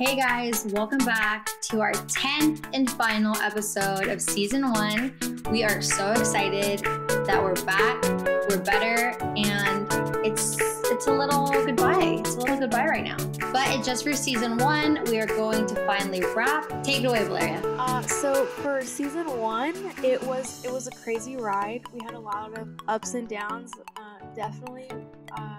[0.00, 5.14] Hey guys, welcome back to our 10th and final episode of season one.
[5.50, 6.78] We are so excited
[7.26, 8.02] that we're back,
[8.48, 9.86] we're better, and
[10.24, 10.56] it's
[10.90, 12.16] it's a little goodbye.
[12.18, 13.18] It's a little goodbye right now.
[13.52, 15.04] But it's just for season one.
[15.10, 16.82] We are going to finally wrap.
[16.82, 17.60] Take it away, Valeria.
[17.78, 21.82] Uh, so for season one, it was it was a crazy ride.
[21.92, 23.74] We had a lot of ups and downs.
[23.98, 24.88] Uh, definitely,
[25.36, 25.58] uh,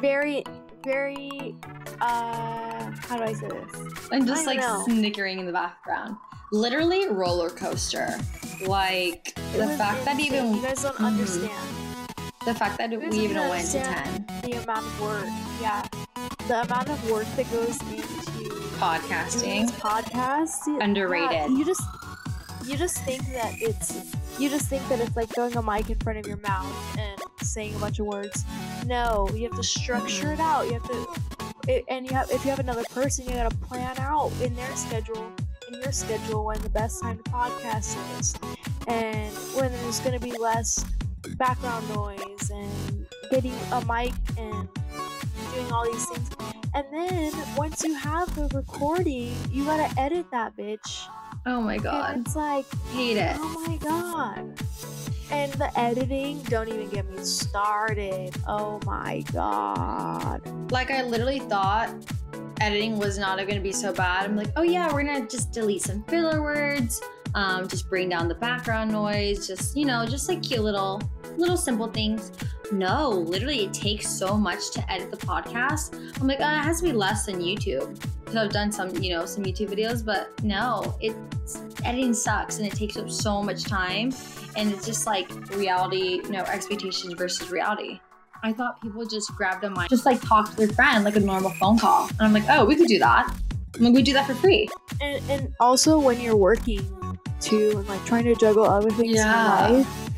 [0.00, 0.42] very
[0.84, 1.54] very
[2.00, 4.08] uh how do I say this?
[4.12, 4.84] I'm just like know.
[4.86, 6.16] snickering in the background.
[6.52, 8.18] Literally roller coaster.
[8.66, 11.06] Like It the fact that even you guys don't Mhm.
[11.06, 11.52] understand
[12.44, 15.26] the fact that we even went to 10 the amount of work.
[15.60, 15.82] Yeah,
[16.46, 18.48] the amount of work that goes into
[18.78, 19.70] podcasting.
[19.72, 20.56] podcast.
[20.66, 21.50] yeah, Underrated.
[21.58, 21.82] you just
[22.64, 23.94] you just think that it's
[24.38, 26.66] you just think that it's like throwing a mic in front of your mouth
[26.98, 28.44] and saying a bunch of words.
[28.86, 30.66] No, you have to structure it out.
[30.66, 31.06] You have to,
[31.68, 34.74] it, and you have if you have another person, you gotta plan out in their
[34.76, 35.30] schedule,
[35.72, 38.34] in your schedule, when the best time to podcast is,
[38.86, 40.84] and when there's gonna be less
[41.36, 44.68] background noise and getting a mic and
[45.54, 46.30] doing all these things.
[46.74, 51.06] And then once you have the recording, you gotta edit that bitch.
[51.46, 52.20] Oh my And god.
[52.20, 53.36] it's like, Hate it.
[53.38, 54.62] oh my god.
[55.30, 58.34] And the editing, don't even get me started.
[58.46, 60.40] Oh my god.
[60.72, 61.90] Like I literally thought
[62.60, 64.24] editing was not going to be so bad.
[64.24, 67.00] I'm like, oh yeah, we're gonna just delete some filler words,
[67.34, 71.02] um, just bring down the background noise, just you know, just like cute little,
[71.36, 72.32] little simple things.
[72.70, 75.94] No, literally, it takes so much to edit the podcast.
[76.20, 79.10] I'm like, uh, it has to be less than YouTube because I've done some, you
[79.14, 83.64] know, some YouTube videos, but no, it's editing sucks and it takes up so much
[83.64, 84.12] time,
[84.56, 88.00] and it's just like reality, you know, expectations versus reality.
[88.42, 91.20] I thought people just grabbed a mic, just like talk to their friend like a
[91.20, 92.08] normal phone call.
[92.08, 93.34] And I'm like, oh, we could do that.
[93.74, 94.68] I mean, we do that for free.
[95.00, 96.80] And and also when you're working
[97.40, 99.68] too and like trying to juggle other things Yeah.
[99.68, 100.10] in life,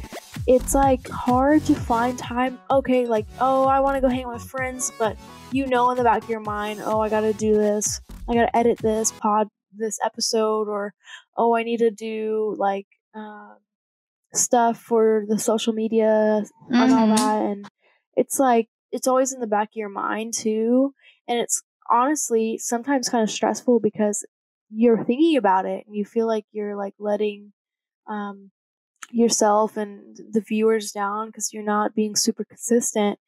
[0.46, 2.58] it's like hard to find time.
[2.70, 5.16] Okay, like, oh I wanna go hang with friends, but
[5.52, 8.54] you know in the back of your mind, oh I gotta do this, I gotta
[8.56, 10.94] edit this pod this episode or
[11.36, 13.56] oh I need to do like um
[14.34, 17.16] stuff for the social media and all Mhm.
[17.16, 17.68] that and
[18.16, 20.94] it's like it's always in the back of your mind too
[21.28, 24.24] and it's honestly sometimes kind of stressful because
[24.70, 27.52] you're thinking about it and you feel like you're like letting
[28.08, 28.50] um
[29.10, 33.18] yourself and the viewers down because you're not being super consistent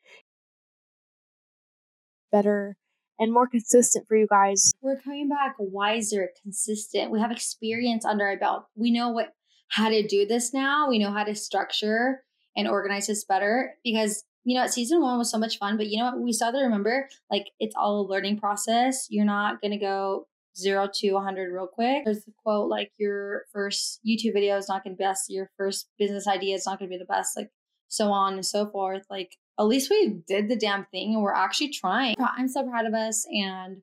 [2.31, 2.77] better
[3.19, 7.11] and more consistent for you guys We're coming back wiser, consistent.
[7.11, 8.65] We have experience under our belt.
[8.75, 9.35] We know what
[9.69, 10.89] how to do this now.
[10.89, 12.25] We know how to structure
[12.57, 15.99] and organize this better because you know, season one was so much fun, but you
[15.99, 16.21] know what?
[16.21, 19.07] We still have remember like it's all a learning process.
[19.09, 20.27] You're not gonna go
[20.57, 22.05] zero to 100 real quick.
[22.05, 25.89] There's the quote like your first YouTube video is not gonna be best, your first
[25.99, 27.51] business idea is not gonna be the best, like
[27.89, 29.05] so on and so forth.
[29.11, 32.17] Like at least we did the damn thing and we're actually trying.
[32.19, 33.83] I'm so proud of us and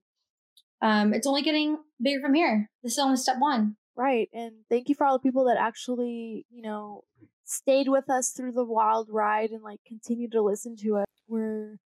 [0.81, 2.69] um, it's only getting bigger from here.
[2.83, 3.75] This is only step one.
[3.95, 7.03] right and thank you for all the people that actually you know
[7.45, 11.77] stayed with us through the wild ride and like continue to listen to us we're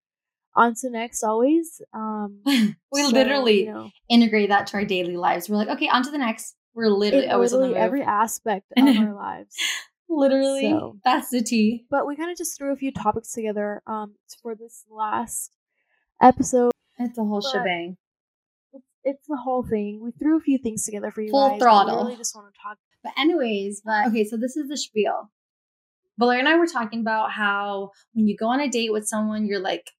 [0.54, 2.40] on to next always um
[2.92, 5.48] We so, literally you know, integrate that to our daily lives.
[5.48, 6.54] We're like, okay, on to the next.
[6.74, 9.54] We're literally always on the literally every aspect of our lives.
[10.08, 11.84] literally, So- that's the T.
[11.90, 15.52] But we kind of just threw a few topics together um for this last
[16.20, 16.72] episode.
[16.98, 17.96] It's a whole But- shebang.
[18.72, 20.00] It's, it's the whole thing.
[20.02, 21.60] We threw a few things together for you Full guys.
[21.60, 21.96] throttle.
[21.98, 22.78] We really just want to talk.
[23.02, 25.30] But anyways, but okay, so this is the spiel.
[26.18, 29.46] Valeria and I were talking about how when you go on a date with someone,
[29.46, 29.90] you're like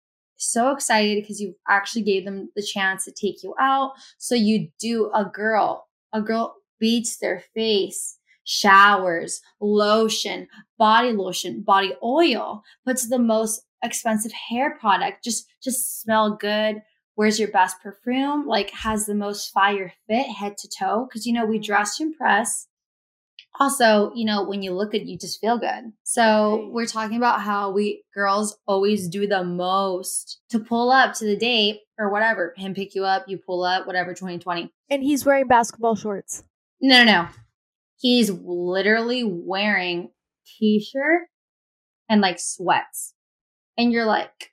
[0.42, 3.92] so excited because you actually gave them the chance to take you out.
[4.19, 10.48] So you do a girl, a girl beats their face, showers, lotion,
[10.78, 16.82] body lotion, body oil, puts the most expensive hair product, just just smell good.
[17.14, 18.46] Where's your best perfume?
[18.46, 21.08] Like has the most fire fit head to toe.
[21.12, 22.67] Cause you know, we dress to impress
[23.60, 25.93] also, you know, when you look at you just feel good.
[26.04, 31.25] So we're talking about how we girls always do the most to pull up to
[31.25, 32.54] the date or whatever.
[32.56, 34.72] Him pick you up, you pull up, whatever, 2020.
[34.90, 36.44] And he's wearing basketball shorts.
[36.81, 37.28] No, no, no.
[37.99, 40.10] He's literally wearing
[40.58, 41.28] t-shirt
[42.08, 43.14] and like sweats.
[43.78, 44.50] And you're like,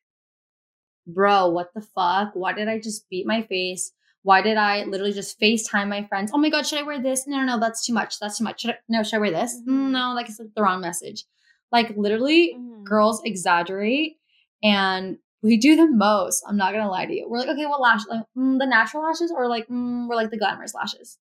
[1.08, 2.32] bro, what the fuck?
[2.34, 3.92] Why did I just beat my face?
[4.30, 6.30] Why did I literally just FaceTime my friends?
[6.32, 7.26] Oh my god, should I wear this?
[7.26, 8.20] No, no, no, that's too much.
[8.20, 8.62] That's too much.
[8.62, 9.60] Should I, no, should I wear this?
[9.68, 9.90] Mhm.
[9.90, 11.24] No, like it's like the wrong message.
[11.72, 12.84] Like literally, Mhm.
[12.84, 14.18] girls exaggerate
[14.62, 16.44] and we do the most.
[16.48, 17.28] I'm not gonna lie to you.
[17.28, 18.06] We're like, okay, what lash?
[18.08, 21.18] Like mm, the natural lashes, or like mm, we're like the glamorous lashes.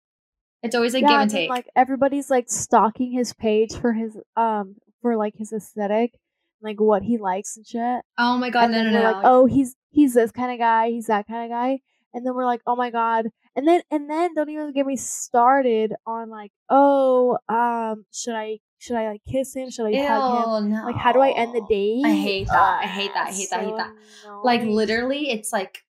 [0.64, 1.48] It's always like give and take.
[1.48, 6.18] like everybody's like stalking his page for his um for like his aesthetic,
[6.60, 8.02] like what he likes and shit.
[8.18, 9.02] oh my god, and no, no, no.
[9.04, 11.78] like, oh, he's he's this kind of guy, he's that kind of guy,
[12.16, 14.96] and then we're like, oh my god, and then and then don't even get me
[14.96, 19.70] started on like, oh, um, should I should I like kiss him?
[19.70, 20.70] Should I hug him?
[20.70, 20.86] No.
[20.86, 22.02] Like, how do I end the date?
[22.06, 22.80] I hate that.
[22.82, 23.28] I hate that.
[23.28, 23.60] I hate that.
[23.60, 24.42] I hate so that.
[24.42, 25.84] Like literally, it's like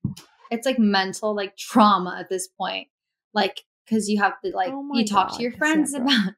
[0.52, 2.90] it's like mental like trauma at this point.
[3.34, 6.14] Like because you have to like Oh you talk to your friends Cassandra.
[6.14, 6.34] about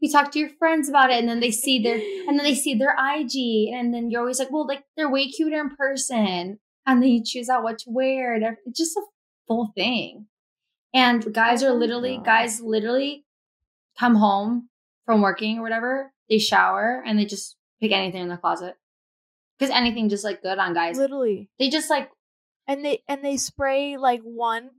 [0.00, 1.96] you talk to your friends about it, and then they see their
[2.28, 5.30] and then they see their IG, and then you're always like, well, like they're way
[5.30, 8.34] cuter in person, and then you choose out what to wear.
[8.34, 9.02] And it's just a
[9.46, 10.26] full thing.
[10.94, 12.24] And guys Oh are literally God.
[12.24, 13.24] guys literally
[13.98, 14.68] come home
[15.04, 18.74] from working or whatever, they shower and they just pick anything in the closet.
[19.58, 20.98] Because anything just like good on guys.
[20.98, 22.10] literally, They just like
[22.68, 24.70] and they and they spray like one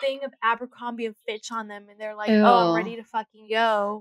[0.00, 3.48] thing of Abercrombie and Fitch on them, and they're like, oh, I'm ready to fucking
[3.50, 4.00] go.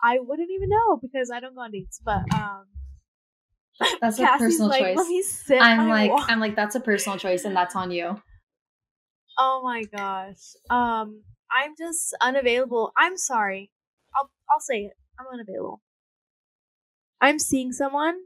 [0.00, 2.66] I wouldn't even know because I don't go on dates, but um.
[4.00, 4.96] that's a personal like, choice.
[4.96, 7.90] Let me sit I'm like wa-" I'm like that's a personal choice and that's on
[7.90, 8.20] you.
[9.38, 10.54] Oh my gosh.
[10.70, 12.92] Um, I'm just unavailable.
[12.96, 13.70] I'm sorry.
[14.14, 14.92] I'll I'll say it.
[15.18, 15.80] I'm unavailable.
[17.20, 18.16] I'm seeing someone,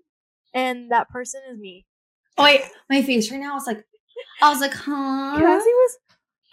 [0.55, 1.87] and that person is me.
[2.39, 3.85] Oh wait, my face right now is like
[4.43, 5.37] I was like, huh?
[5.39, 5.99] Cassie was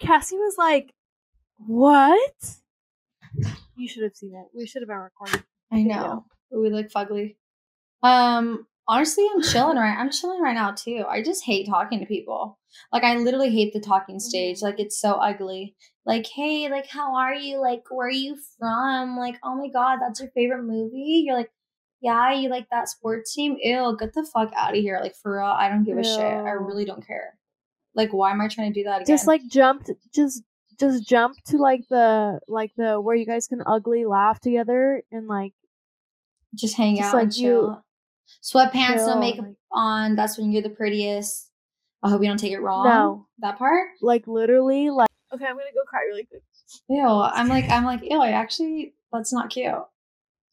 [0.00, 0.92] Cassie was like,
[1.58, 2.56] "What?"
[3.76, 4.46] You should have seen it.
[4.56, 5.42] We should have been recording.
[5.72, 6.26] I know.
[6.50, 7.36] We look fugly.
[8.02, 9.96] Um, honestly, I'm chilling right.
[9.96, 11.04] I'm chilling right now too.
[11.08, 12.58] I just hate talking to people.
[12.92, 14.58] Like I literally hate the talking stage.
[14.58, 14.62] Mm.
[14.62, 15.76] Like it's so ugly.
[16.06, 17.60] Like, hey, like how are you?
[17.60, 19.16] Like, where are you from?
[19.16, 21.24] Like, oh my god, that's your favorite movie?
[21.26, 21.50] You're like,
[22.00, 23.56] yeah, you like that sports team?
[23.60, 24.98] Ew, get the fuck out of here.
[25.00, 26.20] Like for real, I don't give a shit.
[26.20, 27.38] I really don't care.
[27.94, 29.06] Like, why am I trying to do that again?
[29.06, 30.42] Just like jumped, just
[30.78, 35.28] just jump to like the like the where you guys can ugly laugh together and
[35.28, 35.52] like
[36.54, 37.76] just hang just out like and
[38.26, 38.60] you- chill.
[38.60, 40.16] Sweatpants, no makeup on.
[40.16, 41.50] That's when you're the prettiest.
[42.02, 42.84] I hope you don't take it wrong.
[42.86, 43.26] No.
[43.38, 43.88] that part.
[44.02, 45.08] like literally like.
[45.32, 46.42] Okay, I'm gonna go cry really quick.
[46.88, 47.06] Ew.
[47.06, 48.20] I'm like, I'm like, ew.
[48.20, 49.72] I actually, that's not cute.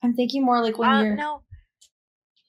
[0.04, 1.16] I'm thinking more like when Uh, you're.
[1.16, 1.42] no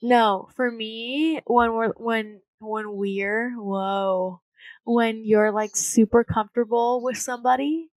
[0.05, 4.41] no for me when we're when when we're whoa
[4.85, 7.89] when you're like super comfortable with somebody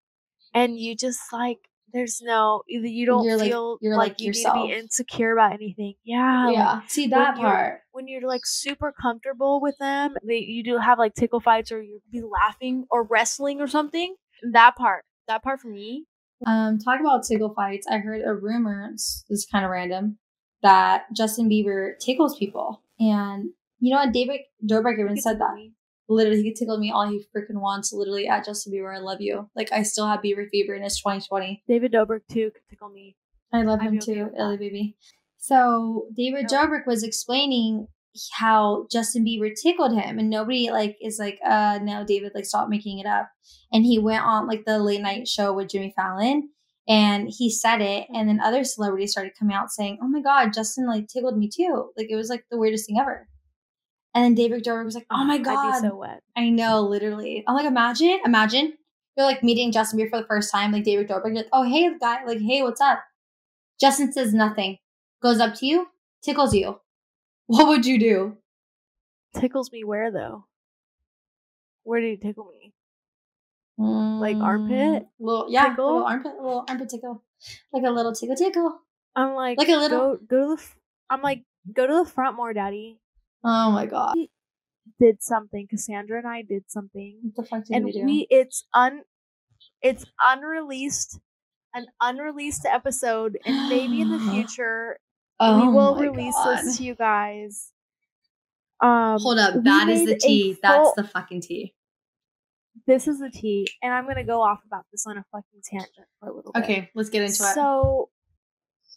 [0.53, 1.59] and you just like
[1.95, 4.71] there's no either you don't You're, like- feel you're, like, like, you need to be
[4.73, 6.81] insecure about anything yeah like, yeah.
[6.87, 7.79] See that when part.
[7.93, 11.81] when you're like super comfortable with them they you do have like tickle fights or
[11.81, 14.15] you be laughing or wrestling or something
[14.51, 16.05] that part that part for me
[16.45, 17.87] Um, talk about tickle fights.
[17.89, 18.89] I heard a rumor.
[18.91, 20.17] This is kind of random
[20.61, 24.11] that Justin Bieber tickles people, and you know what?
[24.13, 25.55] David Dobrik even said that.
[25.55, 25.71] me.
[26.07, 27.91] Literally, he could tickle me all he freaking wants.
[27.91, 29.49] Literally, at Justin Bieber, I love you.
[29.55, 31.63] Like I still have Bieber fever, and it's 2020.
[31.67, 33.15] david dobrik too could tickle me
[33.53, 34.29] I love him okay too.
[34.37, 34.97] Illy baby.
[35.37, 36.57] So David No.
[36.57, 37.87] Dobrik was explaining
[38.33, 42.69] how Justin Bieber tickled him, and nobody like is like, uh, no, David, like stop
[42.69, 43.29] making it up.
[43.71, 46.49] And he went on like the late night show with Jimmy Fallon,
[46.87, 50.53] and he said it, and then other celebrities started coming out saying, "Oh my God,
[50.53, 53.27] Justin like tickled me too." Like it was like the weirdest thing ever.
[54.15, 56.81] And then David Dobrik was like, "Oh my God, i'd be so wet I know,
[56.81, 57.43] literally.
[57.47, 58.73] I'm like, imagine, imagine
[59.17, 61.25] you're like meeting Justin Bieber for the first time, like David Dobrik.
[61.27, 63.03] You're like, oh hey, guy, like hey, what's up?
[63.79, 64.77] Justin says nothing,
[65.21, 65.87] goes up to you,
[66.23, 66.79] tickles you.
[67.47, 68.37] What would you do?
[69.37, 70.45] tickles me where though?
[71.83, 72.73] Where did he tickle me?
[73.77, 75.03] Like armpit?
[75.03, 75.85] Mm, little yeah, Tickle?
[75.87, 77.21] little armpit, little armpit tickle,
[77.73, 78.79] like a little tickle tickle.
[79.15, 80.61] I'm like, Like a little- Go, go to the.
[80.61, 80.77] f-
[81.09, 82.99] I'm like, go to the front more, daddy.
[83.47, 84.15] Oh my god,
[84.99, 85.67] Did something.
[85.69, 88.03] Cassandra and I did something, what the fuck did and we do?
[88.03, 89.03] we it's un,
[89.83, 91.19] it's unreleased,
[91.75, 94.97] an unreleased episode, and maybe in the future
[95.39, 96.57] oh we will release God.
[96.63, 97.71] this to you guys.
[98.81, 100.57] Um, Hold up, that is the tea.
[100.61, 101.75] That's the fucking tea.
[102.87, 106.07] This is the tea, and I'm gonna go off about this on a fucking tangent
[106.19, 106.63] for a little bit.
[106.63, 107.53] Okay, let's get into it.
[107.53, 108.09] So,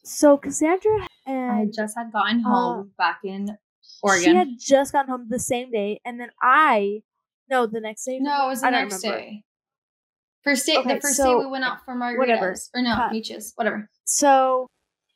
[0.04, 3.56] so Cassandra and I just had gotten uh, home back in
[4.22, 7.02] she had just gotten home the same day, and then I,
[7.50, 8.18] no, the next day.
[8.20, 9.20] No, it was the I next remember.
[9.24, 9.42] day.
[10.44, 12.18] First day, Okay, the first day we went out for margaritas.
[12.18, 12.56] whatever.
[12.74, 13.12] Or no, Cut.
[13.12, 13.52] Meeches.
[13.56, 13.90] Whatever.
[14.04, 14.68] So,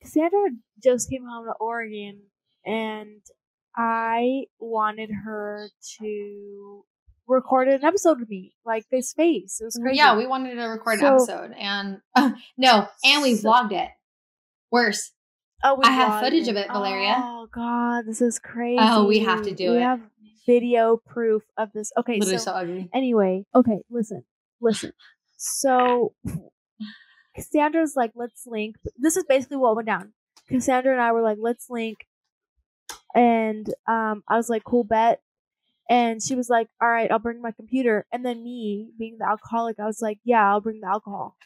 [0.03, 0.51] Cassandra
[0.83, 2.23] just came home to Oregon,
[2.67, 3.21] and
[3.77, 5.69] I wanted her
[6.01, 6.85] to
[7.29, 9.61] record an episode with me, like face to face.
[9.61, 9.85] It was mm-hmm.
[9.85, 9.99] crazy.
[9.99, 11.53] Yeah, we wanted to record So- an episode.
[11.57, 11.99] And
[12.57, 13.91] no, and we So- vlogged it.
[14.71, 15.12] Worse.
[15.65, 17.15] Oh, we I have vlogged footage of it, Valeria.
[17.19, 18.78] Oh God, this is crazy.
[18.80, 19.78] Oh, we have to do we it.
[19.78, 20.00] We have,
[20.47, 21.92] video proof of this.
[21.97, 22.90] Okay, Literally so so ugly.
[22.92, 24.25] Anyway, okay, listen,
[24.61, 24.92] listen.
[25.37, 26.14] So
[27.35, 28.76] Cassandra's like, let's link.
[28.99, 30.12] This is basically what went down.
[30.49, 31.99] Cassandra and I were like, let's link.
[33.14, 35.21] And um, I was like, cool bet.
[35.88, 38.06] And she was like, all right, I'll bring my computer.
[38.12, 41.37] And then me, being the alcoholic, I was like, yeah, I'll bring the alcohol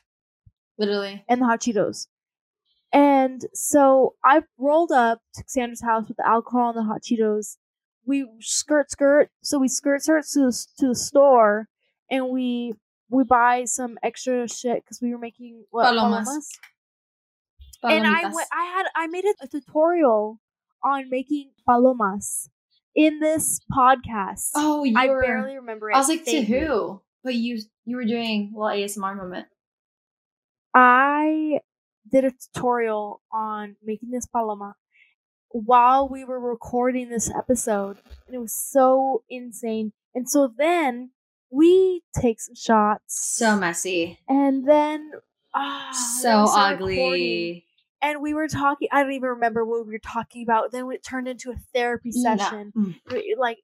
[0.79, 1.25] Literally.
[1.29, 2.07] and the hot Cheetos.
[2.97, 7.59] And so I rolled up to Cassandra's house with the alcohol and the hot Cheetos.
[8.07, 9.29] We skirt, skirt.
[9.43, 11.69] So we skirt, skirt to the, to the store,
[12.11, 12.73] and we
[13.11, 16.27] we buy some extra shit because we were making what Palomas.
[16.27, 16.49] palomas?
[17.85, 20.41] And I went, I had I made a, a tutorial
[20.83, 22.49] on making palomas
[22.95, 24.53] in this podcast.
[24.55, 25.21] Oh, you I were.
[25.21, 25.97] barely remember it.
[25.97, 26.61] I was like, to Thank you.
[26.61, 27.03] who?
[27.23, 29.49] But you you were doing a little ASMR moment.
[30.75, 31.61] I
[32.11, 34.75] did a tutorial on making this paloma
[35.51, 39.93] while we were recording this episode, and it was so insane.
[40.15, 41.11] And so then
[41.51, 43.05] we take some shots,
[43.37, 44.19] So messy.
[44.29, 45.13] and then
[45.55, 46.97] then so ugly.
[46.97, 47.63] recording,
[48.03, 48.89] and we were talking.
[48.93, 50.73] I don't even remember what we were talking about.
[50.73, 52.37] Then it turned into a therapy No.
[52.37, 52.95] session, Mm.
[53.39, 53.59] like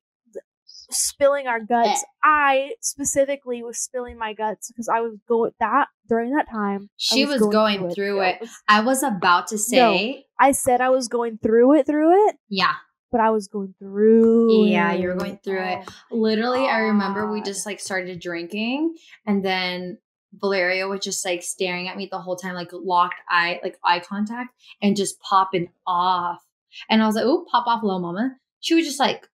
[0.90, 2.02] spilling our guts.
[2.02, 2.04] Eh.
[2.24, 6.88] I specifically was spilling my guts because I was going that during that time.
[7.10, 8.40] I She was going through it.
[8.40, 12.36] was- I was about to say, I said I was going through it, through it,
[12.48, 12.74] yeah.
[13.10, 14.66] but I was going through.
[14.66, 15.84] Yeah, you were going through it.
[16.10, 18.94] Oh, Literally, I remember we just like started drinking,
[19.26, 19.98] and then
[20.34, 24.00] Valeria was just like staring at me the whole time, like locked eye, like eye
[24.00, 26.42] contact, and just popping off.
[26.88, 29.28] And I was like, "Oh, pop off, little mama." She was just like,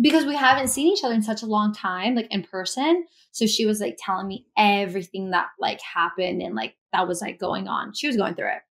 [0.00, 3.06] because we haven't seen each other in such a long time, like in person.
[3.32, 7.38] So she was like telling me everything that like happened and like that was like
[7.38, 7.92] going on.
[7.94, 8.62] She was going through it.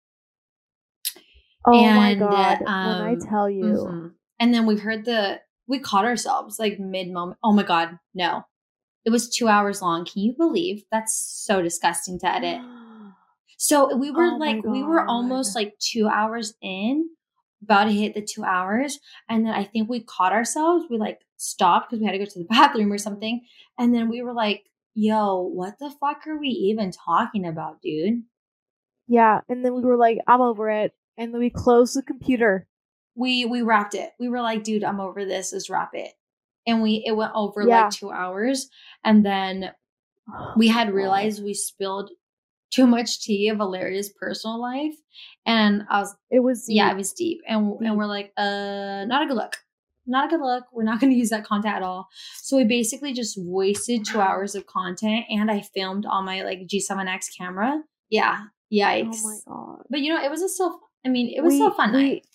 [1.65, 2.59] Oh my and, uh, god!
[2.59, 4.11] when I um, tell you, Mhm.
[4.39, 7.39] And then we heard the we caught ourselves like mid moment.
[7.43, 8.45] Oh my god, no.
[9.05, 10.05] It was two hours long.
[10.05, 11.15] Can you believe that's
[11.45, 12.61] so disgusting to edit?
[13.57, 17.09] So we were Oh my like, we were almost like two hours in,
[17.65, 18.99] about to hit the two hours.
[19.29, 20.85] And then I think we caught ourselves.
[20.89, 23.41] We like stopped because we had to go to the bathroom or something.
[23.77, 28.23] And then we were like, yo, what the fuck are we even talking about, dude?
[29.07, 32.67] yeah, and then we were like, "I'm over it," and then we closed the computer.
[33.15, 34.09] We we wrapped it.
[34.19, 35.53] We were like, dude, I'm over this.
[35.53, 36.11] Let's wrap it.
[36.65, 37.83] And we it went over Yeah.
[37.83, 38.67] like two hours.
[39.03, 39.71] And then
[40.57, 42.09] we had realized we spilled
[42.75, 44.93] too much tea of Valeria's personal life.
[45.45, 47.39] And I was it was yeah, it was deep.
[47.47, 47.87] And Deep.
[47.87, 49.55] and we're like, uh, not a good look.
[50.07, 50.63] Not a good look.
[50.73, 52.07] We're not gonna use that content at all.
[52.43, 56.59] So we basically just wasted two hours of content and I filmed on my like
[56.71, 57.81] G7X camera.
[58.09, 58.37] Yeah.
[58.73, 59.21] Yikes.
[59.23, 59.37] Oh my
[59.77, 59.83] god!
[59.89, 62.03] But you know, it was a still I mean, it was We- still fun we-
[62.03, 62.27] night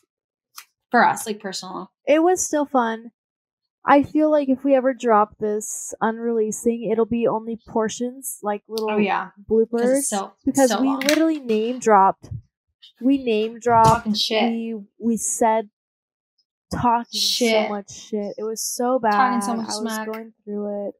[0.90, 1.90] for us, like personal.
[2.06, 3.10] It was still fun.
[3.84, 8.90] I feel like if we ever drop this unreleasing, it'll be only portions, like little
[8.90, 9.30] Oh yeah.
[9.50, 10.02] bloopers.
[10.04, 11.00] so- because so we long.
[11.00, 12.28] literally name dropped.
[13.00, 14.00] We name dropped.
[14.04, 14.42] Talking shit.
[14.50, 15.70] We we said
[16.72, 17.64] talking Shit.
[17.66, 18.34] so much shit.
[18.38, 19.16] It was so bad.
[19.16, 20.06] Talking so much I smack.
[20.08, 20.94] was going through it.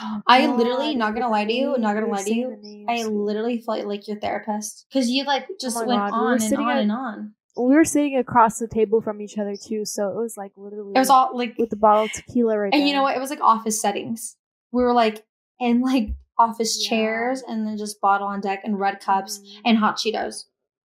[0.00, 2.86] Oh, I God, literally, not gonna lie to you, not gonna lie to you.
[2.88, 6.26] I literally felt like your therapist because you like oh just my went God, we
[6.26, 7.34] on and on and on.
[7.56, 10.92] We were sitting across the table from each other too, so it was like literally
[10.96, 12.86] It was all like, with the bottle of tequila right and there.
[12.88, 13.16] you know what?
[13.16, 14.36] It was like office settings.
[14.72, 15.24] We were like
[15.60, 16.88] in like office Yeah.
[16.90, 19.60] chairs and then just bottle on deck and red cups Mhm.
[19.66, 20.44] and hot Cheetos.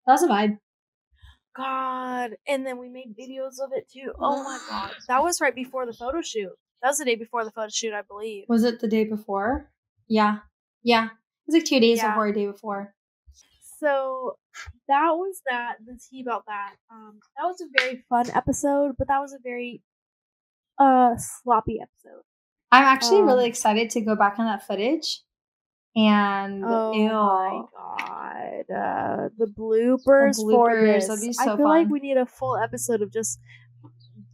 [0.06, 0.58] That was a vibe.
[1.56, 4.14] God, and then we made videos of it too.
[4.20, 6.52] Oh my god, that was right before the photo shoot.
[6.82, 8.46] That was the day before the photo shoot, I believe.
[8.48, 9.70] Was it the day before?
[10.08, 10.40] Yeah,
[10.84, 11.06] yeah.
[11.06, 11.12] It
[11.48, 12.12] was like two days Yeah.
[12.12, 12.94] before, a day before.
[13.80, 14.38] So
[14.88, 15.76] that was that.
[15.86, 16.76] The tea about that.
[16.92, 19.82] Um, that was a very fun episode, but that was a very
[20.80, 22.24] uh sloppy episode.
[22.72, 25.22] I'm actually really Um, excited to go back on that footage.
[25.96, 27.10] And Oh ew.
[27.10, 31.08] my god, uh, the bloopers, for bloopers, this.
[31.08, 33.40] that'd be I so feel like we need a full episode of just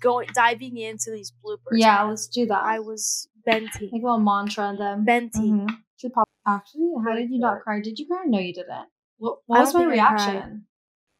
[0.02, 1.78] going diving into these bloopers.
[1.80, 2.62] Yeah, let's do that.
[2.64, 5.06] I was venting, like a little mantra on them.
[5.06, 5.68] venting.
[5.68, 6.14] Mhm.
[6.14, 6.28] Pop.
[6.46, 7.80] Actually, how did you not cry?
[7.82, 8.25] Did you cry?
[8.28, 8.90] No, you didn't.
[9.17, 10.65] What, what was my don't I reaction?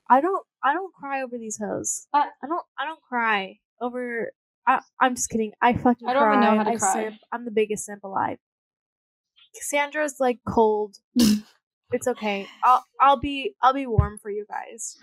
[0.10, 2.08] I don't I don't cry over these hoes.
[2.14, 4.32] Uh, I don't I don't cry over
[4.68, 5.52] I I'm just kidding.
[5.62, 6.32] I fucking I don't cry.
[6.34, 6.94] even know how to I cry.
[6.94, 7.16] simp.
[7.32, 8.38] I'm the biggest simp alive.
[9.56, 10.98] Cassandra's like cold.
[11.92, 12.48] it's okay.
[12.64, 14.98] I'll I'll be I'll be warm for you guys.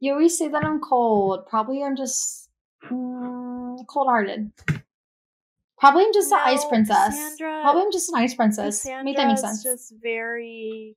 [0.00, 1.46] You always say that I'm cold.
[1.48, 2.50] Probably I'm just
[2.84, 4.50] mm, cold-hearted.
[5.78, 7.08] Probably I'm just an ice princess.
[7.08, 8.84] Cassandra- Probably I'm just an ice princess.
[9.02, 9.62] Make that make sense.
[9.62, 10.96] just very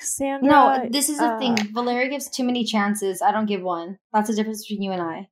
[0.00, 1.56] Cassandra no, this is the uh, thing.
[1.72, 3.20] Valeria gives too many chances.
[3.20, 3.98] I don't give one.
[4.14, 5.28] That's the difference between you and I.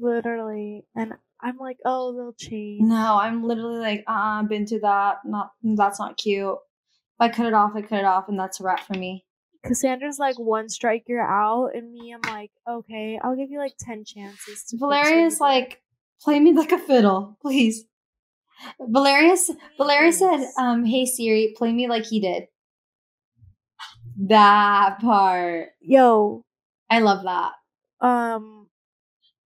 [0.00, 0.84] Literally.
[0.96, 2.80] And I'm like, oh, they'll change.
[2.82, 5.18] No, I'm literally like, uh, uh I've been through that.
[5.24, 6.56] Not that's not cute.
[6.56, 9.24] If I cut it off, I cut it off, and that's a wrap for me.
[9.64, 13.74] Cassandra's like one strike you're out, and me, I'm like, okay, I'll give you like
[13.78, 14.64] ten chances.
[14.70, 15.82] To Valeria's like,
[16.20, 17.84] play me like a fiddle, please.
[18.80, 22.44] Valerius Valeria said, um, hey Siri, play me like he did.
[24.18, 25.68] That part.
[25.80, 26.44] Yo.
[26.90, 27.52] I love that.
[28.06, 28.66] Um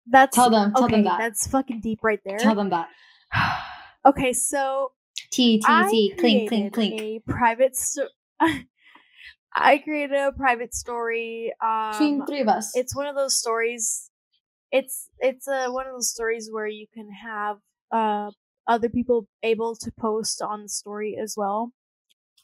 [0.07, 1.19] that's tell them, tell okay, them that.
[1.19, 2.39] That's fucking deep right there.
[2.39, 2.89] Tell them that.
[4.07, 4.93] okay, so
[5.31, 7.01] T T T clink clink clink.
[7.01, 8.09] A private sto-
[9.55, 11.53] I created a private story.
[11.63, 12.73] Um, Between three of us.
[12.75, 14.11] It's one of those stories.
[14.71, 17.59] It's it's a one of those stories where you can have
[17.91, 18.31] uh
[18.67, 21.73] other people able to post on the story as well.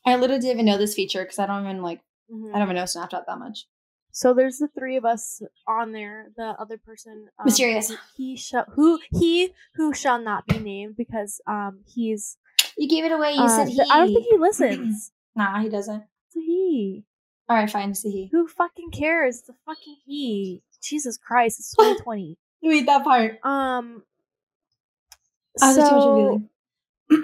[0.05, 2.55] I literally didn't even know this feature because I don't even like mm-hmm.
[2.55, 3.67] I don't even know Snapchat that much.
[4.11, 6.33] So there's the three of us on there.
[6.37, 7.93] The other person, um, mysterious.
[8.17, 12.37] He shall who he who shall not be named because um he's.
[12.77, 13.33] You gave it away.
[13.33, 13.81] You uh, said he.
[13.81, 15.13] I don't think he listens.
[15.37, 16.03] nah, he doesn't.
[16.29, 17.05] It's a he.
[17.49, 17.91] All right, fine.
[17.91, 18.29] It's a he.
[18.33, 19.39] Who fucking cares?
[19.41, 20.63] It's a fucking he.
[20.83, 21.61] Jesus Christ!
[21.61, 22.37] It's 2020.
[22.61, 23.39] You Read that part.
[23.45, 24.03] Um.
[25.61, 26.43] I so,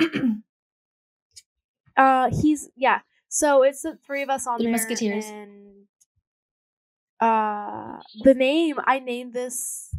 [1.96, 3.00] uh, he's yeah.
[3.34, 5.24] So it's the three of us on the there, Musketeers.
[5.26, 5.86] and
[7.18, 9.92] uh the name I named this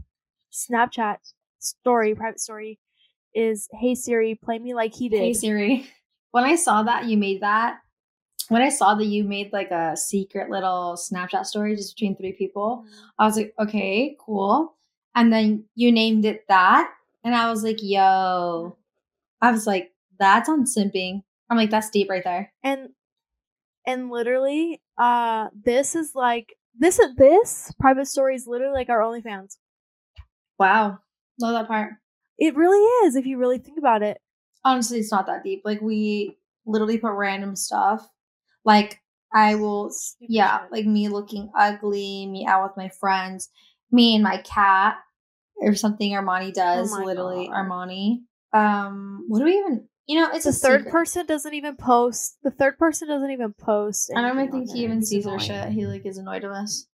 [0.53, 1.17] Snapchat
[1.59, 2.79] story, private story,
[3.33, 5.19] is Hey Siri, play me like he did.
[5.19, 5.85] Hey Siri.
[6.31, 7.79] When I saw that you made that,
[8.47, 12.31] when I saw that you made like a secret little Snapchat story just between three
[12.31, 13.05] people, mm-hmm.
[13.19, 14.75] I was like, okay, cool.
[15.13, 16.89] And then you named it that.
[17.25, 18.77] And I was like, yo.
[19.41, 21.23] I was like, that's on simping.
[21.49, 22.53] I'm like, that's deep right there.
[22.63, 22.89] And
[23.87, 29.57] and literally, uh, this is like this this private story is literally like our OnlyFans.
[30.59, 30.99] Wow,
[31.39, 31.93] love that part.
[32.37, 34.19] It really is if you really think about it.
[34.63, 35.61] Honestly, it's not that deep.
[35.63, 38.07] Like we literally put random stuff.
[38.63, 38.99] Like
[39.33, 43.49] I will, yeah, like me looking ugly, me out with my friends,
[43.91, 44.97] me and my cat,
[45.57, 46.91] or something Armani does.
[46.93, 47.55] Oh literally, God.
[47.55, 48.19] Armani.
[48.53, 49.87] Um, what do we even?
[50.07, 50.91] You know, it's the a third secret.
[50.91, 52.37] person doesn't even post.
[52.43, 54.11] The third person doesn't even post.
[54.15, 55.69] I don't even think he even sees our shit.
[55.69, 56.87] He like is annoyed of us.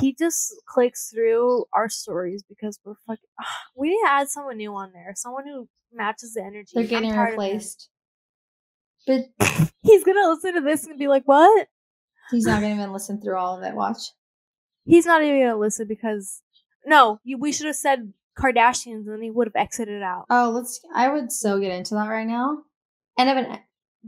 [0.00, 3.28] He just clicks through our stories because we're fucking.
[3.40, 5.12] Ugh, we need to add someone new on there.
[5.16, 6.72] Someone who matches the energy.
[6.74, 7.88] They're getting replaced.
[9.06, 9.26] But
[9.82, 11.68] he's gonna listen to this and be like, "What?"
[12.30, 13.74] He's not gonna even listen through all of it.
[13.74, 14.10] Watch.
[14.84, 16.42] He's not even gonna listen because
[16.84, 20.26] no, you, we should have said Kardashians, and then he would have exited out.
[20.30, 20.80] Oh, let's.
[20.94, 22.62] I would so get into that right now.
[23.18, 23.58] End of an.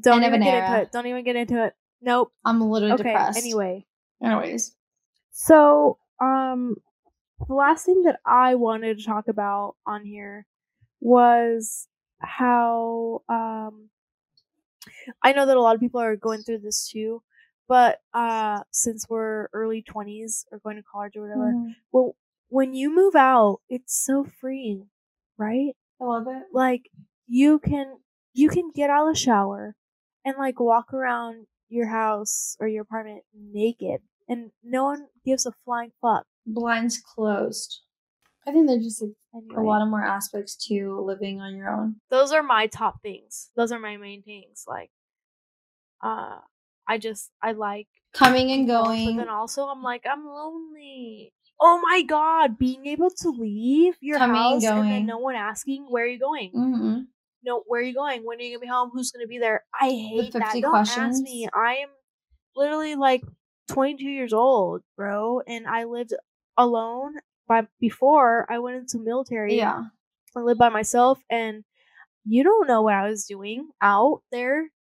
[0.01, 0.67] Don't even get era.
[0.67, 0.93] into it.
[0.93, 1.75] Don't even get into it.
[2.01, 2.33] Nope.
[2.45, 3.39] I'm a little okay, depressed.
[3.39, 3.87] Anyway.
[4.23, 4.75] Anyways.
[5.33, 6.77] So, um,
[7.47, 10.47] the last thing that I wanted to talk about on here
[11.01, 11.89] was
[12.19, 13.89] how um
[15.23, 17.23] I know that a lot of people are going through this too,
[17.69, 21.75] but uh since we're early 20s or going to college or whatever, mm.
[21.93, 22.15] well
[22.51, 24.89] when you move out, it's so freeing,
[25.39, 25.73] right?
[26.01, 26.43] I love it.
[26.53, 26.91] Like
[27.27, 27.99] you can
[28.35, 29.75] you can get out of the shower
[30.25, 35.53] and like walk around your house or your apartment naked and no one gives a
[35.65, 36.27] flying fuck.
[36.47, 37.81] Blinds closed.
[38.47, 39.55] I think there's just anyway.
[39.57, 41.97] a lot of more aspects to living on your own.
[42.11, 43.51] Those are my top things.
[43.55, 44.65] Those are my main things.
[44.67, 44.91] Like,
[46.03, 46.39] uh,
[46.89, 51.81] I just I like coming and going, but then also I'm like I'm lonely oh
[51.83, 55.87] my god, being able to leave your Coming house and, and, then no one asking
[55.89, 56.51] where are you going.
[56.55, 57.01] Mm-hmm.
[57.45, 58.25] No, where are you going?
[58.25, 58.91] When are you gonna be home?
[58.93, 59.65] Who's gonna be there?
[59.79, 60.55] I hate that.
[60.61, 61.17] Don't questions.
[61.17, 61.49] ask me.
[61.53, 61.89] I am
[62.57, 63.23] literally like
[63.69, 66.15] 22 years old, bro, and I lived
[66.57, 67.15] alone.
[67.47, 69.85] By before I went into military, yeah,
[70.37, 71.65] I lived by myself, and
[72.25, 74.71] you don't know what I was doing out there,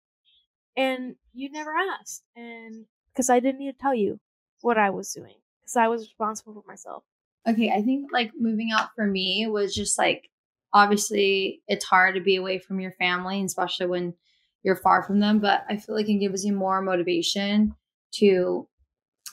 [0.76, 4.20] and you never asked, and because I didn't need to tell you
[4.60, 5.34] what I was doing
[5.70, 7.04] because I was responsible for myself.
[7.48, 10.30] Okay, I think like moving out for me was just like
[10.72, 14.14] obviously it's hard to be away from your family, especially when
[14.62, 15.38] you're far from them.
[15.38, 17.74] But I feel like it gives you more motivation
[18.14, 18.68] to,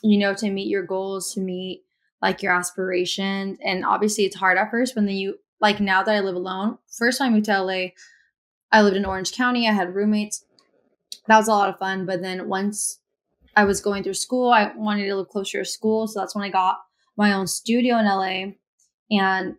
[0.02, 1.82] you know, to meet your goals, to meet
[2.22, 3.58] like your aspirations.
[3.62, 6.78] And obviously it's hard at first, but then you like now that I live alone,
[6.90, 7.88] first time I moved to LA,
[8.70, 9.68] I lived in Orange County.
[9.68, 10.44] I had roommates.
[11.26, 12.06] That was a lot of fun.
[12.06, 13.00] But then once
[13.58, 14.52] I was going through school.
[14.52, 16.06] I wanted to live closer to school.
[16.06, 16.76] So that's when I got
[17.16, 18.52] my own studio in LA.
[19.10, 19.56] And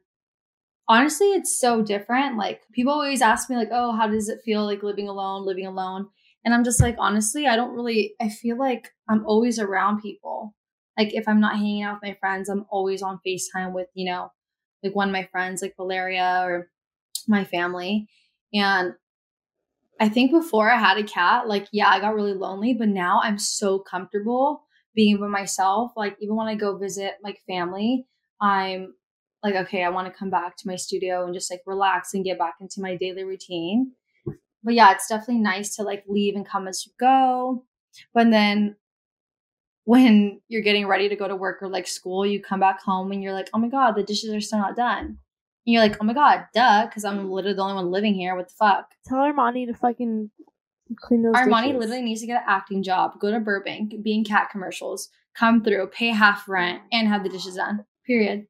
[0.88, 2.38] honestly, it's so different.
[2.38, 5.67] Like people always ask me, like, oh, how does it feel like living alone, living
[5.67, 6.07] alone?
[6.45, 10.55] And I'm just like, honestly, I don't really, I feel like I'm always around people.
[10.97, 14.09] Like if I'm not hanging out with my friends, I'm always on FaceTime with, you
[14.09, 14.31] know,
[14.81, 16.69] like one of my friends, like Valeria or
[17.27, 18.07] my family.
[18.53, 18.93] And
[19.99, 23.19] I think before I had a cat, like, yeah, I got really lonely, but now
[23.21, 24.63] I'm so comfortable
[24.95, 25.91] being by myself.
[25.97, 28.05] Like, even when I go visit like family,
[28.39, 28.93] I'm
[29.43, 32.23] like, okay, I want to come back to my studio and just like relax and
[32.23, 33.91] get back into my daily routine.
[34.63, 37.65] But yeah, it's definitely nice to like leave and come as you go.
[38.13, 38.75] But then
[39.85, 43.12] when you're getting ready to go to work or like school, you come back home
[43.12, 45.17] and you're like, oh my God, the dishes are still not done.
[45.71, 47.29] You're like, oh my God, duh, because I'm mm.
[47.32, 48.36] literally the only one living here.
[48.36, 48.91] What the fuck?
[49.05, 50.32] Tell Armani to fucking
[50.97, 51.79] clean those Armani dishes.
[51.79, 55.63] literally needs to get an acting job, go to Burbank, be in cat commercials, come
[55.63, 57.86] through, pay half rent, and have the dishes done.
[58.08, 58.47] Period.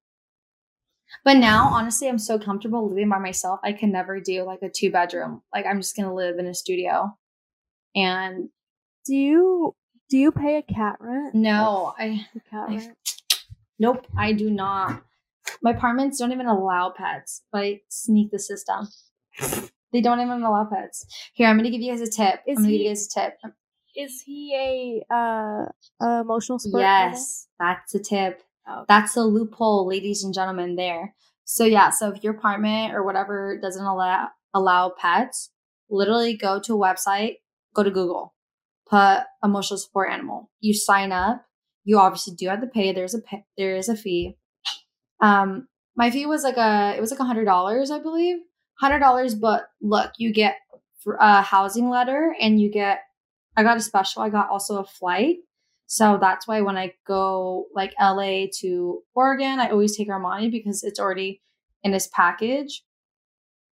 [1.25, 3.59] But now, honestly, I'm so comfortable living by myself.
[3.63, 5.41] I can never do like a two bedroom.
[5.53, 7.17] Like I'm just gonna live in a studio.
[7.95, 8.49] And
[9.05, 9.75] Do you
[10.09, 11.35] do you pay a cat rent?
[11.35, 12.97] no, I Like, a cat I- rent.
[13.79, 15.01] nope, I do not.
[15.61, 18.87] My apartments don't even allow pets, but I sneak the system.
[19.91, 21.05] They don't even allow pets.
[21.33, 22.41] Here, I'm gonna give you guys a tip.
[22.47, 23.33] Is I'm gonna give he- you guys a tip.
[23.95, 25.65] Is he a uh,
[25.99, 26.81] uh emotional support?
[26.81, 28.43] Yes, that's a tip.
[28.67, 28.85] Oh.
[28.87, 30.75] That's a loophole, ladies and gentlemen.
[30.75, 31.15] There.
[31.43, 35.51] So yeah, so if your apartment or whatever doesn't allow allow pets,
[35.89, 37.37] literally go to a website,
[37.73, 38.35] go to Google,
[38.87, 40.51] put emotional support animal.
[40.59, 41.45] You sign up.
[41.83, 42.91] You obviously do have to pay.
[42.91, 44.37] There's a pay, there is a fee.
[45.21, 48.37] Um, my fee was like a it was like a hundred dollars, I believe,
[48.79, 49.35] hundred dollars.
[49.35, 50.55] But look, you get
[51.19, 53.01] a housing letter and you get.
[53.57, 54.21] I got a special.
[54.21, 55.37] I got also a flight.
[55.87, 60.83] So that's why when I go like LA to Oregon, I always take Armani because
[60.83, 61.41] it's already
[61.83, 62.83] in this package.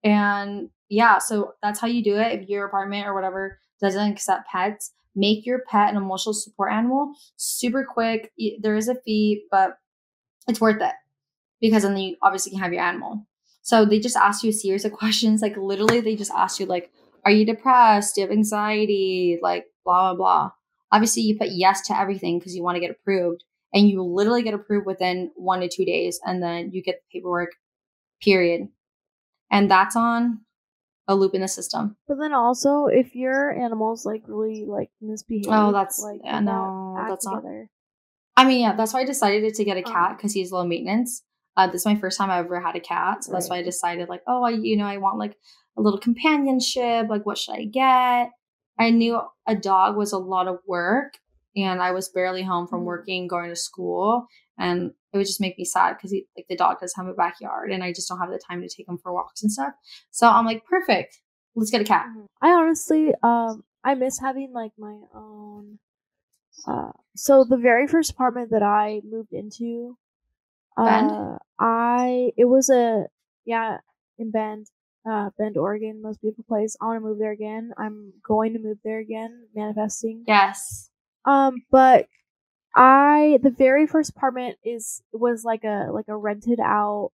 [0.03, 2.41] And yeah, so that's how you do it.
[2.41, 7.13] If your apartment or whatever doesn't accept pets, make your pet an emotional support animal.
[7.37, 8.31] Super quick.
[8.59, 9.77] There is a fee, but
[10.47, 10.93] it's worth it
[11.61, 13.25] because then you obviously can have your animal.
[13.61, 15.41] So they just ask you a series of questions.
[15.41, 16.91] Like literally, they just ask you like,
[17.25, 18.15] "Are you depressed?
[18.15, 19.39] Do you have anxiety?
[19.41, 20.51] Like blah blah blah."
[20.91, 23.43] Obviously, you put yes to everything because you want to get approved,
[23.73, 27.19] and you literally get approved within one to two days, and then you get the
[27.19, 27.51] paperwork.
[28.21, 28.69] Period.
[29.51, 30.41] And that's on
[31.07, 31.95] a loop in the system.
[32.07, 36.95] But then also, if your animals like really like misbehave, Oh, that's- like yeah, no,
[37.07, 37.69] that's not- together.
[38.35, 39.91] I mean, yeah, that's why I decided to get a Oh.
[39.91, 41.23] cat because he's low maintenance.
[41.57, 43.63] Uh, this is my first time I ever had a cat, so that's why I
[43.63, 45.35] decided like, oh, I, you know, I want like
[45.75, 47.07] a little companionship.
[47.09, 48.29] Like, what should I get?
[48.79, 51.17] I knew a dog was a lot of work,
[51.55, 52.85] and I was barely home from Mhm.
[52.85, 54.27] working, going to school,
[54.59, 57.71] and it would just make me sad because like the dog doesn't have a backyard,
[57.71, 59.73] and I just don't have the time to take him for walks and stuff.
[60.11, 61.19] So I'm like, perfect,
[61.55, 62.05] let's get a cat.
[62.15, 62.27] Mhm.
[62.39, 65.79] I honestly, um, I miss having like my own.
[66.67, 69.97] Uh, so the very first apartment that I moved into,
[70.85, 71.11] Bend?
[71.11, 73.05] uh, I it was a
[73.45, 73.77] yeah
[74.17, 74.67] in Bend,
[75.09, 76.75] uh, Bend, Oregon, most beautiful place.
[76.81, 77.71] I want to move there again.
[77.77, 80.23] I'm going to move there again, manifesting.
[80.27, 80.89] Yes.
[81.25, 82.07] Um, but
[82.75, 87.11] I the very first apartment is was like a like a rented out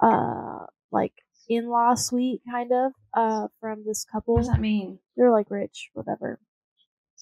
[0.00, 1.12] uh like
[1.48, 4.34] in law suite kind of uh from this couple.
[4.34, 4.98] What does that mean?
[5.16, 6.40] They're like rich, whatever.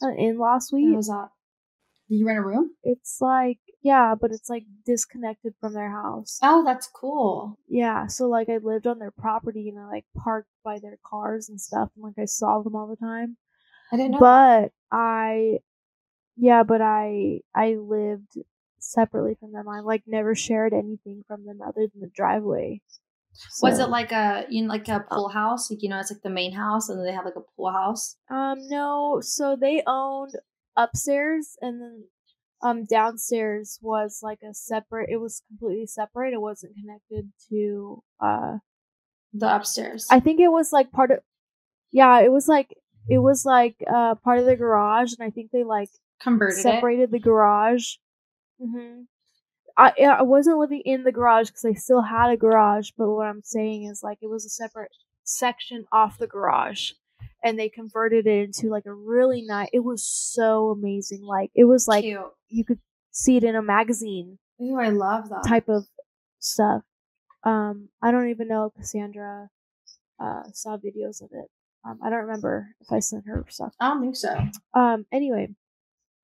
[0.00, 0.88] An in law suite.
[0.88, 1.28] What was that?
[2.08, 2.70] Did you rent a room?
[2.82, 6.40] It's like yeah, but it's like disconnected from their house.
[6.42, 7.58] Oh, that's cool.
[7.68, 11.48] Yeah, so like I lived on their property and I like parked by their cars
[11.50, 13.36] and stuff and like I saw them all the time.
[13.92, 14.18] I didn't know.
[14.20, 15.60] but I
[16.36, 18.38] yeah, but I I lived
[18.78, 19.68] separately from them.
[19.68, 22.80] I like never shared anything from them other than the driveway.
[23.62, 25.70] Was it like a you know, like a pool house?
[25.70, 27.70] Like you know, it's like the main house, and then they have like a pool
[27.70, 28.16] house.
[28.30, 30.32] um no, so they owned
[30.76, 32.04] upstairs and then
[32.64, 36.34] um downstairs was like a separate it was completely separate.
[36.34, 38.58] It wasn't connected to uh
[39.32, 40.08] The upstairs.
[40.10, 41.18] I think it was like part of
[41.92, 42.76] yeah, it was like
[43.08, 46.62] it was like uh part of the garage and I think they like converted it.
[46.62, 47.96] separated the garage.
[48.60, 49.02] hmm
[49.76, 53.26] I I wasn't living in the garage because I still had a garage, but what
[53.26, 54.92] I'm saying is like it was a separate
[55.24, 56.92] section off the garage,
[57.44, 59.68] and they converted it into like a really nice.
[59.72, 61.22] It was so amazing.
[61.22, 62.20] Like it was like Cute.
[62.48, 62.80] you could
[63.12, 65.44] see it in a magazine Ooh, I love that.
[65.46, 65.84] type of
[66.40, 66.82] stuff.
[67.44, 69.50] Um, I don't even know if Cassandra
[70.18, 71.50] uh saw videos of it.
[71.86, 73.74] Um, I don't remember if I sent her stuff.
[73.78, 74.34] I don't think so.
[74.72, 75.48] Um, anyway,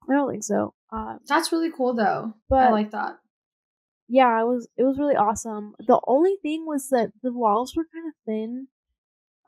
[0.08, 0.72] I don't think so.
[0.90, 2.34] Um, That's really cool though.
[2.48, 3.18] but I like that.
[4.08, 5.74] yeah, it was it was really awesome.
[5.86, 8.68] The only thing was that the walls were kind of thin.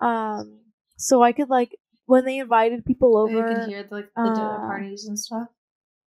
[0.01, 0.59] Um
[1.03, 3.33] so I could like when they invited people over.
[3.33, 5.49] You could hear the, like the dinner uh, parties and stuff.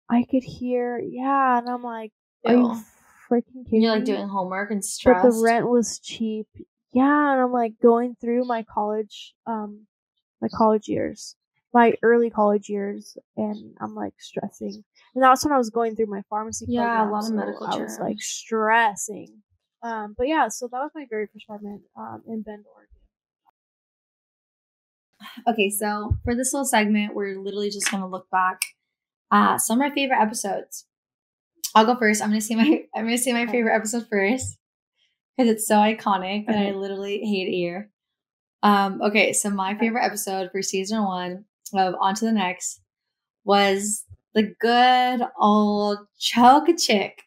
[0.09, 2.13] I could hear yeah, and I'm like,
[2.47, 2.85] are you
[3.31, 6.47] freaking kidding You're like doing homework and But the rent was cheap.
[6.93, 9.87] yeah, and I'm like going through my college, um,
[10.41, 11.37] my college years,
[11.73, 14.85] my early college years, and I'm like stressing.
[15.15, 16.67] And that's when I was going through my pharmacy.
[16.69, 19.43] Yeah, a program, lot of so medical I was like stressing.
[19.83, 23.04] Um, but yeah, so that was my very first apartment um, in Bend, Oregon.
[25.49, 28.61] Okay, so for this little segment, we're literally just gonna look back
[29.33, 30.87] at some of our favorite episodes.
[31.75, 32.23] I'll go first.
[32.23, 34.57] I'm gonna say my I'm gonna say my favorite episode first
[35.37, 37.91] because it's so iconic and I literally hate it here.
[38.63, 42.81] Um, okay, so my favorite episode for season one of On to the Next
[43.45, 47.23] was the good old choke a chick.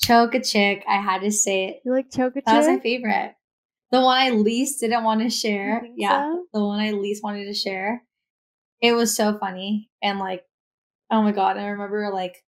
[0.00, 0.84] Choke a chick.
[0.88, 1.80] I had to say it.
[1.84, 3.34] You like choke a That was my favorite.
[3.90, 5.82] The one I least didn't want to share.
[5.96, 6.44] Yeah, so?
[6.52, 8.02] the one I least wanted to share.
[8.80, 10.44] It was so funny and like,
[11.10, 11.56] oh my god!
[11.56, 12.44] I remember like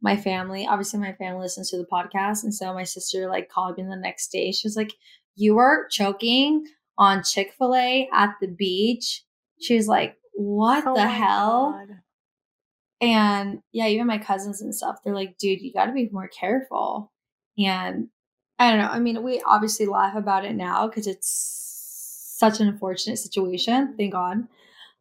[0.00, 0.66] my family.
[0.66, 3.96] Obviously, my family listens to the podcast, and so my sister like called me the
[3.96, 4.52] next day.
[4.52, 4.94] She was like,
[5.36, 6.64] "You were choking
[6.96, 9.24] on Chick Fil A at the beach."
[9.60, 11.96] She was like, "What Oh the hell?" God.
[13.00, 16.28] And yeah, even my cousins and stuff, they're like, dude, you got to be more
[16.28, 17.12] careful.
[17.56, 18.08] And
[18.58, 18.88] I don't know.
[18.88, 21.28] I mean, we obviously laugh about it now because it's
[22.38, 23.94] such an unfortunate situation.
[23.96, 24.46] Thank God.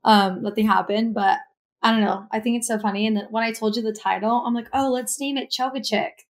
[0.03, 1.39] Um, nothing happened, but
[1.81, 2.27] I don't know.
[2.31, 3.07] I think it's so funny.
[3.07, 5.75] And then when I told you the title, I'm like, oh, let's name it Choke
[5.75, 6.27] a Chick.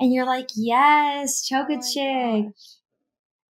[0.00, 2.44] And you're like, yes, Oh Chick.
[2.46, 2.52] gosh.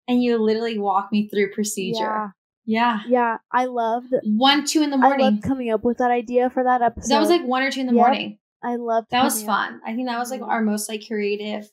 [0.09, 1.99] And you literally walk me through procedure.
[1.99, 2.29] Yeah,
[2.65, 3.01] Yeah.
[3.09, 3.37] yeah.
[3.53, 4.15] I loved.
[4.25, 5.27] One, two in the morning.
[5.27, 7.11] I loved coming up with that idea for that episode.
[7.15, 8.01] that was like one or two in the Yep.
[8.07, 8.39] morning.
[8.63, 9.09] I loved.
[9.11, 9.81] that was coming up- fun.
[9.85, 10.49] I think that was like Mhm.
[10.49, 11.69] our most like creative,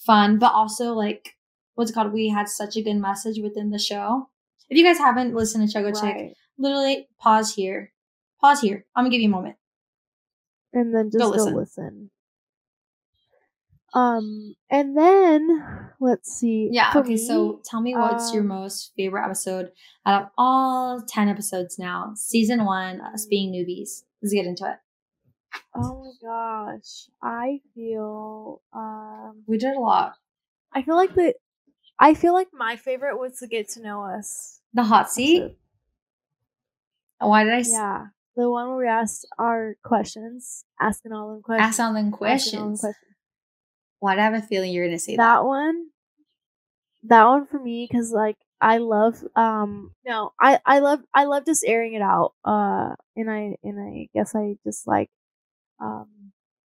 [0.00, 1.36] fun, but also like
[1.74, 2.12] what's it called?
[2.12, 4.28] We had such a good message within the show.
[4.68, 7.92] If you guys haven't listened to Choke a Chick, literally pause here.
[8.40, 8.84] Pause here.
[8.94, 9.56] I'm gonna give you a moment.
[10.72, 11.56] and then just Go go listen.
[11.56, 12.10] listen.
[13.92, 16.68] Um, and then let's see.
[16.70, 16.92] Yeah.
[16.92, 17.16] for okay.
[17.16, 19.72] so tell me what's your um, most favorite episode
[20.06, 22.12] out of all ten episodes now?
[22.14, 24.02] Season one, us being newbies.
[24.22, 24.76] Let's get into it.
[25.74, 28.49] Oh my gosh, I feel
[29.50, 30.14] We did a lot.
[30.72, 31.34] I feel like the,
[31.98, 34.60] I feel like my favorite was to get to know us.
[34.74, 35.38] The hot seat.
[35.42, 35.56] episode.
[37.18, 41.42] Why did I s- Yeah, the one where we asked our questions, asking all them
[41.42, 41.66] questions.
[41.68, 42.80] ask all them asking all them questions?
[42.80, 43.04] questions.
[43.98, 45.22] Why do I have a feeling you're gonna say that?
[45.38, 45.86] that one
[47.02, 51.46] that one for me because like i love um no i i love i love
[51.46, 55.08] just airing it out uh and i and i guess i just like
[55.80, 56.06] um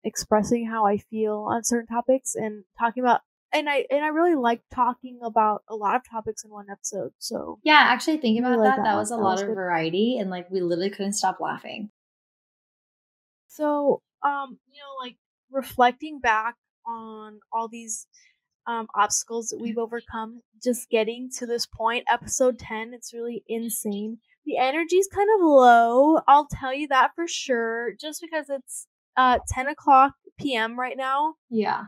[0.05, 3.21] expressing how i feel on certain topics and talking about
[3.53, 7.13] and i and i really like talking about a lot of topics in one episode
[7.19, 8.77] so Yeah, actually thinking about like that.
[8.77, 9.55] that That was a That lot was of good.
[9.55, 11.91] variety and like we literally couldn't stop laughing.
[13.49, 15.17] so um you know like
[15.51, 18.07] reflecting back on all these
[18.67, 24.19] um obstacles that we've overcome just getting to this point episode 10 it's really insane
[24.45, 29.39] the energy's kind of low i'll tell you that for sure just because it's uh
[29.49, 31.35] 10 o'clock pm right now.
[31.51, 31.85] Yeah.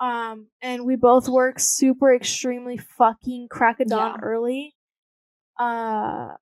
[0.00, 4.26] um and we both work super extremely fucking crack of dawn Yeah.
[4.26, 4.74] early.
[5.58, 6.34] Uh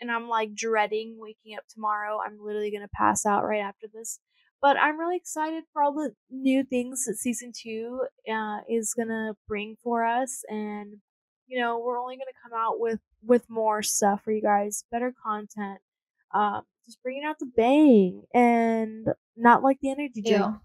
[0.00, 2.18] and i'm like dreading waking up tomorrow.
[2.24, 4.18] I'm literally gonna pass out right after this.
[4.62, 8.00] But i'm really excited for all the new things that season two
[8.32, 10.42] uh is gonna bring for us.
[10.48, 10.96] And
[11.46, 15.12] you know we're only gonna come out with with more stuff for you guys better
[15.24, 15.80] content.
[16.32, 20.60] Um just bringing out the bang and not like the energy drink Ew.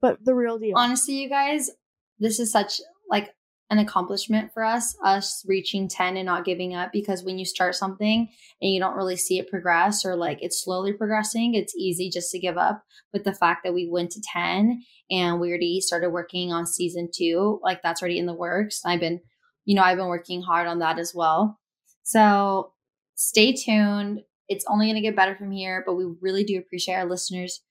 [0.00, 1.70] but the real deal Honestly, you guys,
[2.18, 3.34] this is such like
[3.70, 7.74] an accomplishment for us, us reaching 10 and not giving up because when you start
[7.74, 8.28] something
[8.62, 12.30] and you don't really see it progress or like it's slowly progressing, it's easy just
[12.30, 12.82] to give up.
[13.12, 17.10] But the fact that we went to 10 and we already started working on season
[17.14, 18.80] two, like that's already in the works.
[18.86, 19.20] I've been,
[19.66, 21.58] you know, I've been working hard on that as well.
[22.04, 22.72] So
[23.16, 24.20] stay tuned.
[24.48, 27.62] It's only going to get better from here, but we really do appreciate our listeners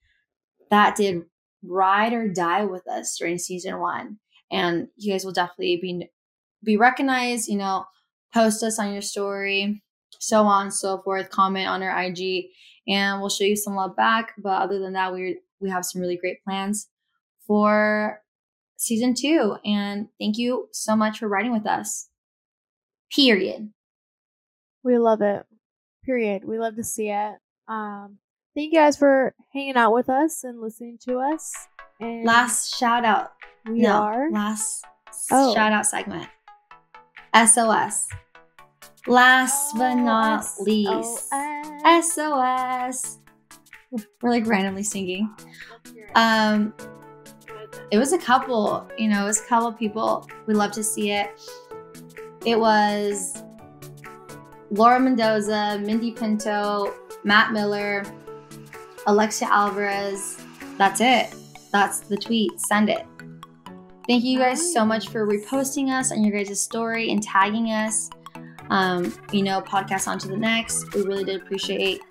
[0.69, 1.23] that did
[1.63, 4.19] ride or die with us during season one.
[4.51, 6.09] And you guys will definitely be
[6.63, 7.85] be recognized, you know,
[8.33, 9.81] post us on your story,
[10.19, 12.45] so on and so forth, comment on our IG,
[12.87, 14.33] and we'll show you some love back.
[14.37, 16.87] But other than that, we we have some really great plans
[17.45, 18.21] for
[18.77, 19.57] season two.
[19.65, 22.09] And thank you so much for riding with us.
[23.13, 23.71] Period.
[24.83, 25.45] We love it.
[26.07, 26.45] Period.
[26.45, 27.33] We love to see it.
[27.67, 28.17] Um,
[28.55, 31.53] thank you guys for hanging out with us and listening to us.
[31.99, 33.33] And Last shout out.
[33.69, 34.31] we no, are.
[34.31, 34.85] last
[35.31, 35.53] Oh.
[35.53, 36.29] shout out segment.
[37.35, 38.07] SOS.
[39.05, 41.29] Last but not least,
[42.01, 43.19] SOS.
[44.21, 45.29] We're like randomly singing.
[45.39, 46.11] Let's hear it.
[46.15, 46.73] Um,
[47.91, 50.25] it was a couple, you know, it was a couple people.
[50.45, 51.29] We love to see it.
[52.45, 53.43] it was
[54.71, 58.03] Laura Mendoza, Mindy Pinto, Matt Miller,
[59.07, 60.37] Alexia Alvarez.
[60.77, 61.33] That's it.
[61.71, 62.59] That's the tweet.
[62.59, 63.05] Send it.
[64.07, 68.09] Thank you guys so much for reposting us on your guys' story and tagging us.
[68.69, 70.93] Um, you know, podcast on to the next.
[70.93, 72.01] We really did appreciate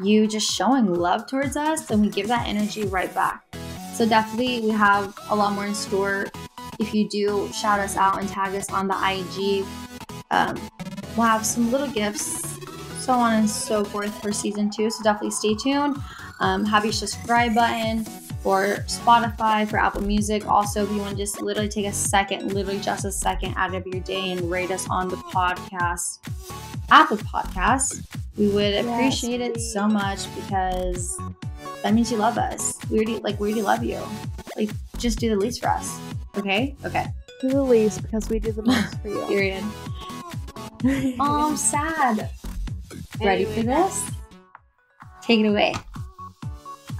[0.00, 3.42] you just showing love towards us, and we give that energy right back.
[3.94, 6.26] So definitely, we have a lot more in store.
[6.78, 9.66] If you do shout us out and tag us on the IG,
[10.30, 10.56] um,
[11.18, 12.58] we'll have some little gifts,
[13.00, 14.88] so on and so forth for season two.
[14.88, 15.98] So definitely stay tuned.
[16.40, 18.04] Um, have your subscribe button
[18.42, 20.46] for Spotify, for Apple Music.
[20.46, 23.74] Also, if you want to just literally take a second, literally just a second out
[23.74, 26.20] of your day and rate us on the podcast,
[26.90, 31.18] Apple Podcasts, we would Yes, appreciate it so much because
[31.82, 32.78] that means you love us.
[32.88, 34.00] We already like we already love you.
[34.56, 35.98] Like just do the least for us.
[36.36, 36.76] Okay?
[36.84, 37.06] Okay.
[37.40, 39.24] Do the least because we do the most for you.
[39.28, 39.64] Period.
[41.20, 42.30] Oh, I'm sad.
[43.20, 44.10] Ready for this?
[45.22, 45.74] Take it away.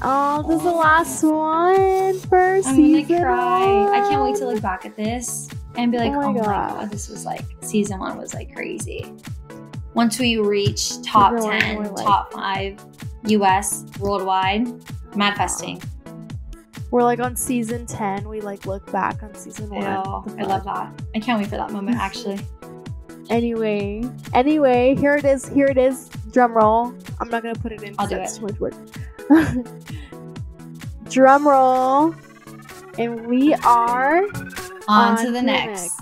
[0.03, 3.87] Oh, this is the last one for I'm gonna season cry.
[3.93, 6.41] I can't wait to look back at this and be like, Oh oh my my,
[6.41, 6.45] God.
[6.45, 6.91] god.
[6.91, 9.13] this was like season one was like crazy.
[9.95, 12.85] Once we reach top Everyone, ten, like- top five,
[13.27, 14.69] US, worldwide,
[15.17, 15.81] manifesting.
[16.91, 18.27] We're like on season 10.
[18.29, 19.85] We like look back on season one.
[19.85, 20.91] Oh, I love that.
[21.15, 22.39] I can't wait for that moment actually.
[23.31, 25.47] Anyway, anyway, here it is.
[25.47, 26.09] Here it is.
[26.33, 26.95] Drum roll.
[27.21, 27.95] I'm not gonna put it in.
[27.99, 28.41] I'll do that's it.
[28.41, 28.75] Too much work.
[31.11, 32.15] Drum roll,
[32.99, 34.23] and we are.
[34.89, 36.01] On, On to the next.